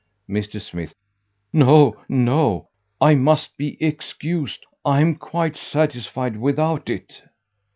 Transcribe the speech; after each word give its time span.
Mr. 0.27 0.59
Smith 0.59 0.95
"No, 1.53 1.95
no, 2.09 2.69
I 2.99 3.13
must 3.13 3.55
be 3.55 3.77
excused: 3.79 4.65
I 4.83 4.99
am 4.99 5.13
quite 5.13 5.55
satisfied 5.55 6.37
without 6.37 6.89
it." 6.89 7.21